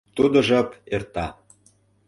Тудо 0.15 0.37
жап 0.47 0.69
эрта. 0.95 1.27